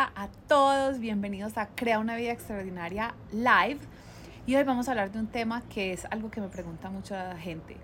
[0.00, 3.80] A todos, bienvenidos a Crea una vida extraordinaria live.
[4.46, 7.16] Y hoy vamos a hablar de un tema que es algo que me pregunta mucho
[7.16, 7.76] la gente.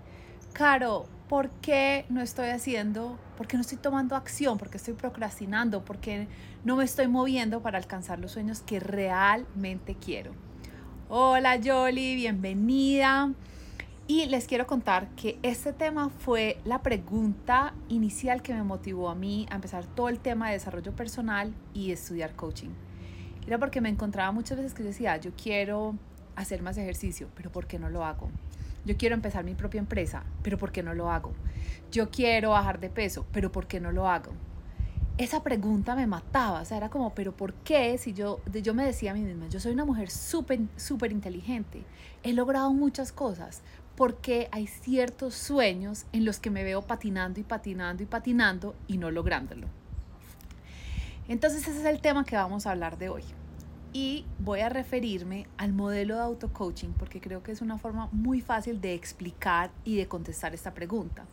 [0.53, 3.19] Caro, ¿por qué no estoy haciendo?
[3.35, 4.57] ¿Por qué no estoy tomando acción?
[4.57, 5.83] ¿Por qué estoy procrastinando?
[5.83, 6.29] ¿Por qué
[6.63, 10.31] no me estoy moviendo para alcanzar los sueños que realmente quiero?
[11.09, 13.29] Hola Yoli, bienvenida.
[14.07, 19.15] Y les quiero contar que este tema fue la pregunta inicial que me motivó a
[19.15, 22.69] mí a empezar todo el tema de desarrollo personal y estudiar coaching.
[23.47, 25.95] Era porque me encontraba muchas veces que decía, yo quiero
[26.35, 28.29] hacer más ejercicio, pero ¿por qué no lo hago?
[28.85, 31.33] Yo quiero empezar mi propia empresa, pero ¿por qué no lo hago?
[31.91, 34.33] Yo quiero bajar de peso, pero ¿por qué no lo hago?
[35.17, 37.97] Esa pregunta me mataba, o sea, era como, pero ¿por qué?
[37.97, 41.83] Si yo, yo me decía a mí misma, yo soy una mujer súper, súper inteligente,
[42.21, 43.63] he logrado muchas cosas,
[43.95, 48.97] porque hay ciertos sueños en los que me veo patinando y patinando y patinando y
[48.97, 49.67] no lográndolo.
[51.27, 53.23] Entonces ese es el tema que vamos a hablar de hoy.
[53.93, 58.41] Y voy a referirme al modelo de auto-coaching porque creo que es una forma muy
[58.41, 61.25] fácil de explicar y de contestar esta pregunta.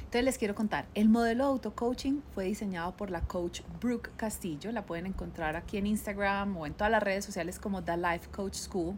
[0.00, 4.70] Entonces les quiero contar, el modelo de auto-coaching fue diseñado por la coach Brooke Castillo,
[4.72, 8.28] la pueden encontrar aquí en Instagram o en todas las redes sociales como The Life
[8.30, 8.96] Coach School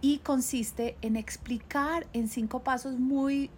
[0.00, 3.50] y consiste en explicar en cinco pasos muy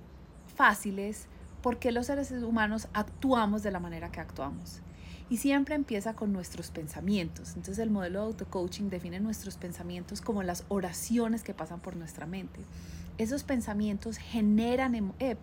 [0.57, 1.27] fáciles
[1.63, 4.81] por qué los seres humanos actuamos de la manera que actuamos.
[5.31, 7.51] Y siempre empieza con nuestros pensamientos.
[7.51, 12.25] Entonces el modelo de auto-coaching define nuestros pensamientos como las oraciones que pasan por nuestra
[12.25, 12.61] mente.
[13.19, 15.37] Esos pensamientos generan, eh,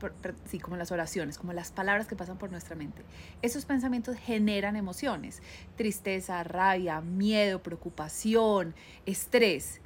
[0.46, 3.04] sí, como las oraciones, como las palabras que pasan por nuestra mente.
[3.42, 5.42] Esos pensamientos generan emociones,
[5.76, 8.74] tristeza, rabia, miedo, preocupación,
[9.06, 9.82] estrés.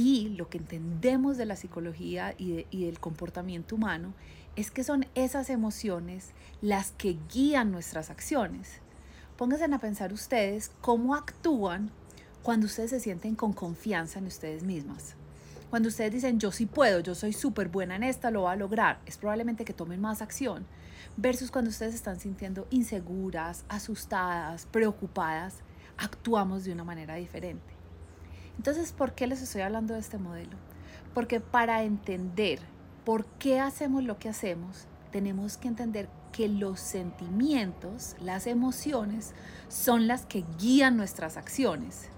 [0.00, 4.14] Y lo que entendemos de la psicología y, del comportamiento humano
[4.54, 6.30] es que son esas emociones
[6.62, 8.74] las que guían nuestras acciones.
[9.36, 11.90] Pónganse a pensar ustedes cómo actúan
[12.44, 15.16] cuando ustedes se sienten con confianza en ustedes mismas.
[15.68, 18.56] Cuando ustedes dicen, yo sí puedo, yo soy súper buena en esta, lo voy a
[18.56, 20.64] lograr, es probablemente que tomen más acción.
[21.16, 25.56] Versus cuando ustedes están sintiendo inseguras, asustadas, preocupadas,
[25.96, 27.77] actuamos de una manera diferente.
[28.58, 30.56] Entonces, ¿por qué les estoy hablando de este modelo?
[31.14, 32.58] Porque para entender
[33.04, 39.32] por qué hacemos lo que hacemos, tenemos que entender que los sentimientos, las emociones,
[39.68, 42.10] son las que guían nuestras acciones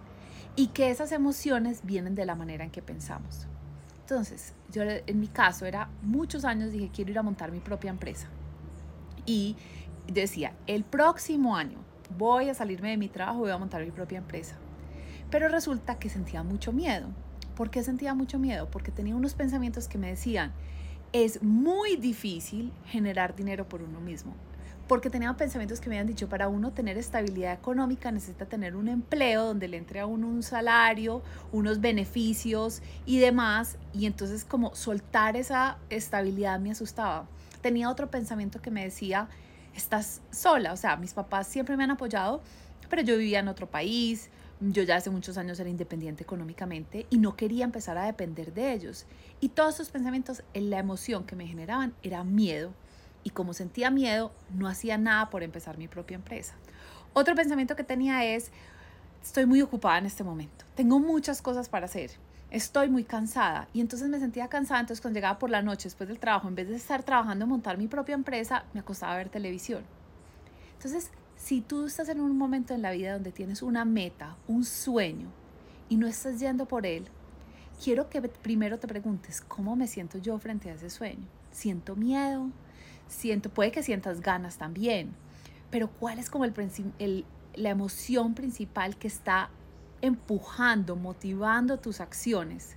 [0.56, 3.46] y que esas emociones vienen de la manera en que pensamos.
[4.00, 7.90] Entonces, yo en mi caso era muchos años dije, quiero ir a montar mi propia
[7.90, 8.28] empresa.
[9.26, 9.56] Y
[10.08, 11.78] decía, el próximo año
[12.18, 14.56] voy a salirme de mi trabajo, voy a montar mi propia empresa.
[15.30, 17.08] Pero resulta que sentía mucho miedo.
[17.54, 18.68] ¿Por qué sentía mucho miedo?
[18.70, 20.52] Porque tenía unos pensamientos que me decían,
[21.12, 24.34] es muy difícil generar dinero por uno mismo.
[24.88, 28.88] Porque tenía pensamientos que me habían dicho, para uno tener estabilidad económica necesita tener un
[28.88, 33.76] empleo donde le entre a uno un salario, unos beneficios y demás.
[33.92, 37.28] Y entonces como soltar esa estabilidad me asustaba.
[37.60, 39.28] Tenía otro pensamiento que me decía,
[39.76, 40.72] estás sola.
[40.72, 42.42] O sea, mis papás siempre me han apoyado,
[42.88, 44.28] pero yo vivía en otro país,
[44.60, 48.74] yo ya hace muchos años era independiente económicamente y no quería empezar a depender de
[48.74, 49.06] ellos.
[49.40, 52.72] Y todos esos pensamientos, la emoción que me generaban era miedo.
[53.24, 56.54] Y como sentía miedo, no hacía nada por empezar mi propia empresa.
[57.12, 58.50] Otro pensamiento que tenía es,
[59.22, 62.12] estoy muy ocupada en este momento, tengo muchas cosas para hacer,
[62.50, 63.68] estoy muy cansada.
[63.72, 66.54] Y entonces me sentía cansada, entonces cuando llegaba por la noche después del trabajo, en
[66.54, 69.82] vez de estar trabajando en montar mi propia empresa, me acostaba a ver televisión.
[70.74, 71.10] Entonces
[71.42, 75.28] si tú estás en un momento en la vida donde tienes una meta, un sueño,
[75.88, 77.08] y no estás yendo por él,
[77.82, 81.26] quiero que primero te preguntes, ¿cómo me siento yo frente a ese sueño?
[81.50, 82.50] ¿Siento miedo?
[83.08, 85.14] Siento, puede que sientas ganas también,
[85.70, 87.24] pero ¿cuál es como el,
[87.54, 89.48] la emoción principal que está
[90.02, 92.76] empujando, motivando tus acciones?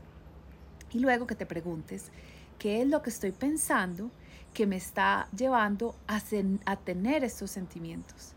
[0.94, 2.12] Y luego que te preguntes,
[2.60, 4.10] ¿qué es lo que estoy pensando
[4.54, 6.22] que me está llevando a,
[6.66, 8.34] a tener estos sentimientos?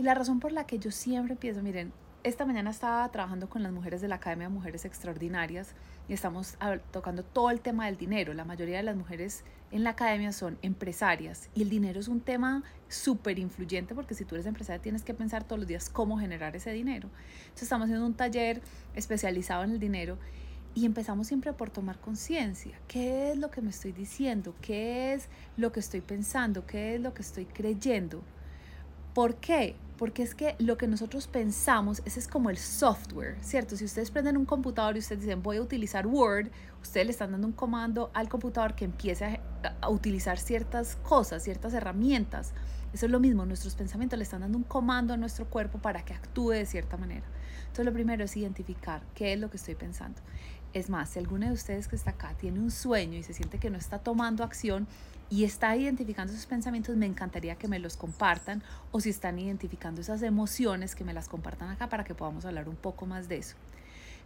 [0.00, 1.92] Y la razón por la que yo siempre empiezo, miren,
[2.24, 5.74] esta mañana estaba trabajando con las mujeres de la Academia de Mujeres Extraordinarias
[6.08, 6.56] y estamos
[6.90, 8.32] tocando todo el tema del dinero.
[8.32, 12.22] La mayoría de las mujeres en la academia son empresarias y el dinero es un
[12.22, 16.18] tema súper influyente porque si tú eres empresaria tienes que pensar todos los días cómo
[16.18, 17.10] generar ese dinero.
[17.40, 18.62] Entonces estamos haciendo un taller
[18.94, 20.16] especializado en el dinero
[20.74, 22.80] y empezamos siempre por tomar conciencia.
[22.88, 24.54] ¿Qué es lo que me estoy diciendo?
[24.62, 26.64] ¿Qué es lo que estoy pensando?
[26.66, 28.22] ¿Qué es lo que estoy creyendo?
[29.12, 29.76] ¿Por qué?
[30.00, 33.76] Porque es que lo que nosotros pensamos, ese es como el software, ¿cierto?
[33.76, 36.48] Si ustedes prenden un computador y ustedes dicen voy a utilizar Word,
[36.80, 41.42] ustedes le están dando un comando al computador que empiece a, a utilizar ciertas cosas,
[41.42, 42.54] ciertas herramientas.
[42.94, 46.02] Eso es lo mismo, nuestros pensamientos le están dando un comando a nuestro cuerpo para
[46.02, 47.26] que actúe de cierta manera.
[47.64, 50.18] Entonces lo primero es identificar qué es lo que estoy pensando.
[50.72, 53.58] Es más, si alguno de ustedes que está acá tiene un sueño y se siente
[53.58, 54.86] que no está tomando acción,
[55.30, 60.00] y está identificando esos pensamientos, me encantaría que me los compartan o si están identificando
[60.00, 63.38] esas emociones, que me las compartan acá para que podamos hablar un poco más de
[63.38, 63.54] eso.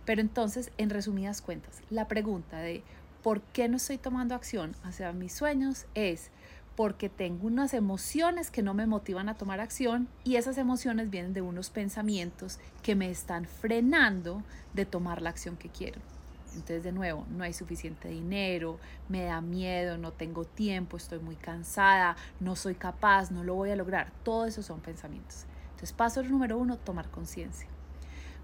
[0.06, 2.82] Pero entonces, en resumidas cuentas, la pregunta de
[3.23, 6.31] por qué no estoy tomando acción hacia mis sueños es
[6.75, 11.35] porque tengo unas emociones que no me motivan a tomar acción y esas emociones vienen
[11.35, 14.43] de unos pensamientos que me están frenando
[14.73, 16.13] de tomar la acción que quiero.
[16.55, 18.79] Entonces, de nuevo, no hay suficiente dinero,
[19.09, 23.71] me da miedo, no tengo tiempo, estoy muy cansada, no soy capaz, no lo voy
[23.71, 24.12] a lograr.
[24.23, 25.45] Todo eso son pensamientos.
[25.71, 27.69] Entonces, paso número uno, tomar conciencia.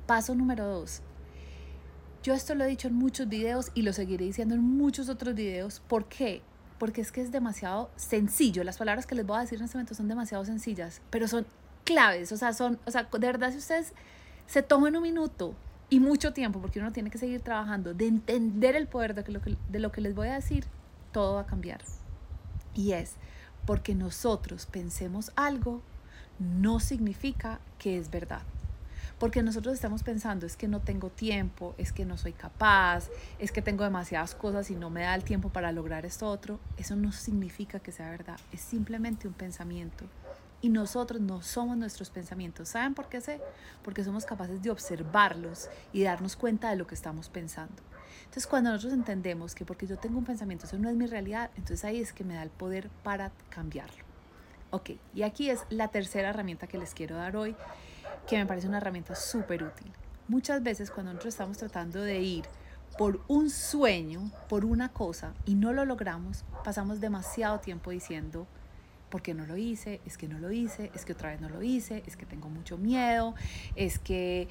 [0.06, 1.02] Paso número dos,
[2.22, 5.34] yo esto lo he dicho en muchos videos y lo seguiré diciendo en muchos otros
[5.34, 5.80] videos.
[5.80, 6.42] ¿Por qué?
[6.78, 8.62] Porque es que es demasiado sencillo.
[8.62, 11.46] Las palabras que les voy a decir en este momento son demasiado sencillas, pero son
[11.84, 12.30] claves.
[12.32, 13.94] O sea, son, o sea, de verdad, si ustedes
[14.46, 15.54] se toman un minuto
[15.90, 19.42] y mucho tiempo, porque uno tiene que seguir trabajando, de entender el poder de lo,
[19.42, 20.64] que, de lo que les voy a decir,
[21.12, 21.80] todo va a cambiar.
[22.74, 23.16] Y es
[23.66, 25.82] porque nosotros pensemos algo,
[26.38, 28.42] no significa que es verdad.
[29.18, 33.52] Porque nosotros estamos pensando, es que no tengo tiempo, es que no soy capaz, es
[33.52, 36.58] que tengo demasiadas cosas y no me da el tiempo para lograr esto otro.
[36.78, 40.06] Eso no significa que sea verdad, es simplemente un pensamiento
[40.62, 42.70] y nosotros no somos nuestros pensamientos.
[42.70, 43.40] ¿Saben por qué sé?
[43.82, 47.82] Porque somos capaces de observarlos y darnos cuenta de lo que estamos pensando.
[48.20, 51.50] Entonces, cuando nosotros entendemos que porque yo tengo un pensamiento, eso no es mi realidad,
[51.56, 54.04] entonces ahí es que me da el poder para cambiarlo.
[54.70, 57.56] Ok, y aquí es la tercera herramienta que les quiero dar hoy,
[58.28, 59.90] que me parece una herramienta súper útil.
[60.28, 62.44] Muchas veces cuando nosotros estamos tratando de ir
[62.96, 68.46] por un sueño, por una cosa, y no lo logramos, pasamos demasiado tiempo diciendo,
[69.10, 70.00] ¿por qué no lo hice?
[70.06, 72.48] Es que no lo hice, es que otra vez no lo hice, es que tengo
[72.48, 73.34] mucho miedo,
[73.76, 74.48] es que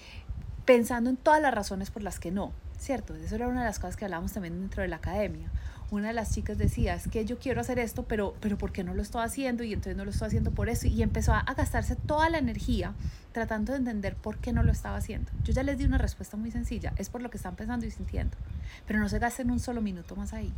[0.65, 3.15] pensando en todas las razones por las que no, ¿cierto?
[3.15, 5.49] Eso era una de las cosas que hablábamos también dentro de la academia
[5.91, 8.83] una de las chicas decía, es que yo quiero hacer esto, pero, pero ¿por qué
[8.83, 9.63] no lo estoy haciendo?
[9.63, 10.87] Y entonces no lo estoy haciendo por eso.
[10.87, 12.93] Y empezó a, gastarse toda la energía
[13.31, 15.31] tratando de entender por qué no lo estaba haciendo.
[15.43, 17.91] Yo ya les di una respuesta muy sencilla, es por lo que están pensando y
[17.91, 18.37] sintiendo.
[18.85, 20.53] Pero no se gasten un solo minuto más ahí.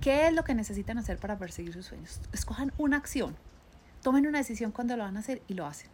[0.00, 2.20] ¿Qué es lo que necesitan hacer para perseguir sus sueños?
[2.32, 3.36] Escojan una acción,
[4.02, 5.88] tomen una decisión cuando lo van a hacer y lo hacen.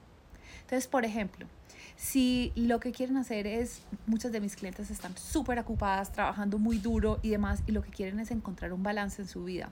[0.63, 1.47] Entonces, por ejemplo,
[1.97, 6.79] si lo que quieren hacer es, muchas de mis clientes están súper ocupadas, trabajando muy
[6.79, 9.71] duro y demás, y lo que quieren es encontrar un balance en su vida,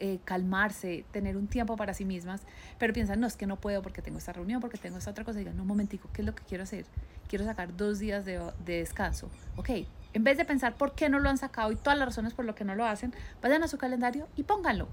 [0.00, 2.42] eh, calmarse, tener un tiempo para sí mismas,
[2.78, 5.24] pero piensan, no, es que no puedo porque tengo esta reunión, porque tengo esta otra
[5.24, 6.84] cosa, digan, no, un momentico, ¿qué es lo que quiero hacer?
[7.26, 9.30] Quiero sacar dos días de, de descanso.
[9.56, 9.70] Ok,
[10.16, 12.46] en vez de pensar por qué no lo han sacado y todas las razones por
[12.46, 14.88] lo que no lo hacen, vayan a su calendario y pónganlo.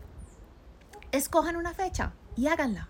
[1.13, 2.89] Escojan una fecha y háganla.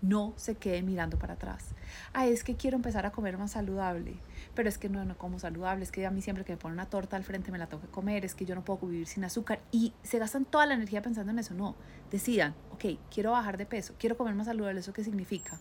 [0.00, 1.70] No se quede mirando para atrás.
[2.12, 4.14] Ah, es que quiero empezar a comer más saludable,
[4.54, 6.74] pero es que no, no como saludable, es que a mí siempre que me ponen
[6.74, 9.08] una torta al frente me la tengo que comer, es que yo no puedo vivir
[9.08, 11.52] sin azúcar y se gastan toda la energía pensando en eso.
[11.54, 11.74] No,
[12.12, 15.58] decidan, ok, quiero bajar de peso, quiero comer más saludable, ¿eso qué significa?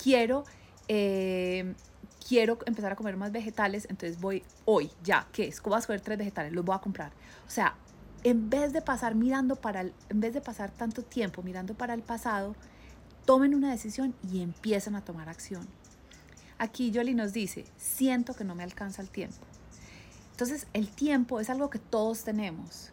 [0.00, 0.44] Quiero...
[0.86, 1.74] Eh,
[2.26, 5.60] quiero empezar a comer más vegetales, entonces voy hoy, ya, ¿qué es?
[5.60, 6.52] ¿Cómo vas a comer tres vegetales?
[6.52, 7.12] Los voy a comprar.
[7.46, 7.76] O sea,
[8.22, 11.94] en vez de pasar mirando para el, en vez de pasar tanto tiempo mirando para
[11.94, 12.56] el pasado,
[13.24, 15.66] tomen una decisión y empiezan a tomar acción.
[16.58, 19.44] Aquí Yoli nos dice, siento que no me alcanza el tiempo.
[20.30, 22.90] Entonces el tiempo es algo que todos tenemos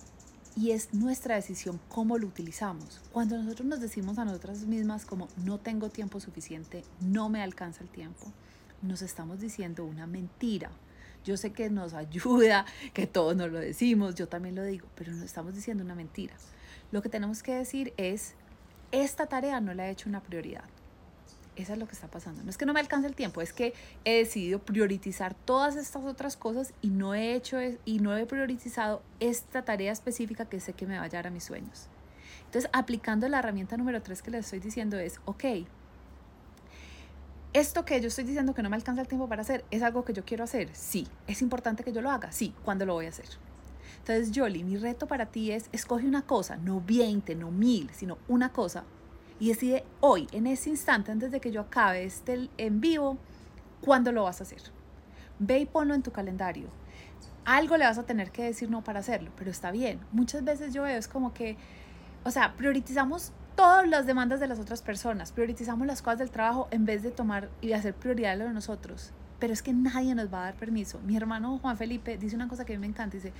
[0.55, 3.01] y es nuestra decisión cómo lo utilizamos.
[3.11, 7.83] Cuando nosotros nos decimos a nosotras mismas como no tengo tiempo suficiente, no me alcanza
[7.83, 8.31] el tiempo,
[8.81, 10.71] nos estamos diciendo una mentira.
[11.23, 15.11] Yo sé que nos ayuda, que todos nos lo decimos, yo también lo digo, pero
[15.11, 16.33] nos estamos diciendo una mentira.
[16.91, 18.33] Lo que tenemos que decir es,
[18.91, 20.65] esta tarea no la he hecho una prioridad.
[21.55, 22.43] Eso es lo que está pasando.
[22.43, 23.73] No es que no me alcance el tiempo, es que
[24.05, 29.01] he decidido priorizar todas estas otras cosas y no he hecho y no he priorizado
[29.19, 31.87] esta tarea específica que sé que me va a llevar a mis sueños.
[32.45, 35.43] Entonces, aplicando la herramienta número tres que les estoy diciendo es, ok,
[37.53, 40.05] esto que yo estoy diciendo que no me alcanza el tiempo para hacer, ¿es algo
[40.05, 40.69] que yo quiero hacer?
[40.73, 41.07] Sí.
[41.27, 42.31] ¿Es importante que yo lo haga?
[42.31, 42.53] Sí.
[42.63, 43.25] ¿Cuándo lo voy a hacer?
[43.99, 48.17] Entonces, Jolie, mi reto para ti es, escoge una cosa, no 20, no mil, sino
[48.27, 48.83] una cosa.
[49.39, 53.17] Y decide hoy, en ese instante, antes de que yo acabe este en vivo,
[53.81, 54.61] cuándo lo vas a hacer.
[55.39, 56.69] Ve y ponlo en tu calendario.
[57.43, 59.99] Algo le vas a tener que decir no para hacerlo, pero está bien.
[60.11, 61.57] Muchas veces yo veo es como que,
[62.23, 66.67] o sea, priorizamos todas las demandas de las otras personas, priorizamos las cosas del trabajo
[66.71, 69.11] en vez de tomar y hacer prioridad lo de nosotros.
[69.37, 70.99] Pero es que nadie nos va a dar permiso.
[71.05, 73.33] Mi hermano Juan Felipe dice una cosa que a mí me encanta, dice,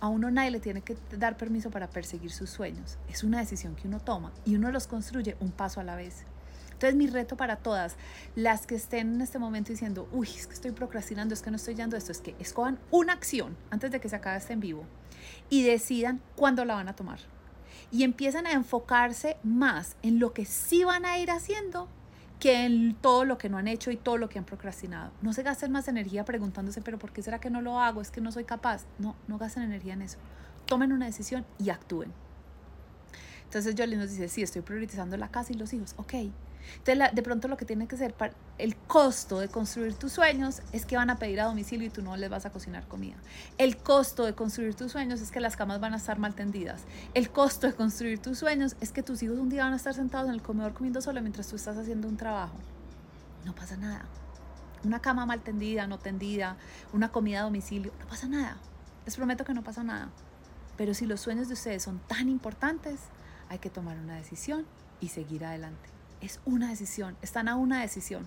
[0.00, 2.98] a uno nadie le tiene que dar permiso para perseguir sus sueños.
[3.08, 6.24] Es una decisión que uno toma y uno los construye un paso a la vez.
[6.72, 7.94] Entonces mi reto para todas,
[8.34, 11.56] las que estén en este momento diciendo, uy, es que estoy procrastinando, es que no
[11.56, 14.60] estoy yendo esto, es que escojan una acción antes de que se acabe este en
[14.60, 14.82] vivo
[15.50, 17.20] y decidan cuándo la van a tomar
[17.90, 21.88] y empiezan a enfocarse más en lo que sí van a ir haciendo
[22.38, 25.10] que en todo lo que no han hecho y todo lo que han procrastinado.
[25.22, 28.00] No se gasten más energía preguntándose, pero ¿por qué será que no lo hago?
[28.00, 28.84] Es que no soy capaz.
[28.98, 30.18] No, no gasten energía en eso.
[30.66, 32.12] Tomen una decisión y actúen.
[33.44, 35.94] Entonces Jolie nos dice, sí, estoy priorizando la casa y los hijos.
[35.96, 36.14] Ok,
[36.78, 38.14] entonces, de pronto lo que tiene que ser,
[38.58, 42.02] el costo de construir tus sueños es que van a pedir a domicilio y tú
[42.02, 43.16] no les vas a cocinar comida.
[43.58, 46.82] El costo de construir tus sueños es que las camas van a estar mal tendidas.
[47.14, 49.94] El costo de construir tus sueños es que tus hijos un día van a estar
[49.94, 52.56] sentados en el comedor comiendo solo mientras tú estás haciendo un trabajo.
[53.44, 54.04] No pasa nada.
[54.84, 56.56] Una cama mal tendida, no tendida,
[56.92, 58.56] una comida a domicilio, no pasa nada.
[59.04, 60.10] Les prometo que no pasa nada.
[60.76, 63.00] Pero si los sueños de ustedes son tan importantes,
[63.48, 64.66] hay que tomar una decisión
[65.00, 65.97] y seguir adelante.
[66.20, 68.26] Es una decisión, están a una decisión.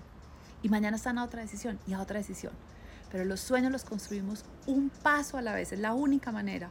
[0.62, 2.52] Y mañana están a otra decisión y a otra decisión.
[3.10, 6.70] Pero los sueños los construimos un paso a la vez, es la única manera.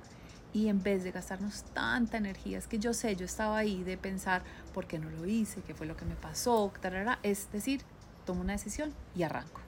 [0.54, 3.98] Y en vez de gastarnos tanta energía, es que yo sé, yo estaba ahí de
[3.98, 4.42] pensar
[4.74, 6.74] por qué no lo hice, qué fue lo que me pasó,
[7.24, 7.82] es decir,
[8.26, 9.62] tomo una decisión y arranco.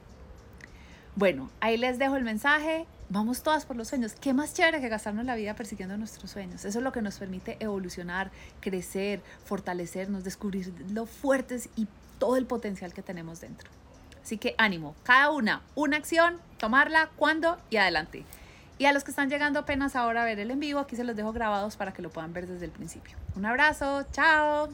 [1.15, 2.87] Bueno, ahí les dejo el mensaje.
[3.09, 4.13] Vamos todas por los sueños.
[4.19, 6.65] ¿Qué más chévere que gastarnos la vida persiguiendo nuestros sueños?
[6.65, 12.45] Eso es lo que nos permite evolucionar, crecer, fortalecernos, descubrir lo fuertes y todo el
[12.45, 13.69] potencial que tenemos dentro.
[14.23, 18.25] Así que ánimo, cada una, una acción, tomarla, cuando y adelante.
[18.77, 21.03] Y a los que están llegando apenas ahora a ver el en vivo, aquí se
[21.03, 23.17] los dejo grabados para que lo puedan ver desde el principio.
[23.35, 24.69] Un abrazo, chao.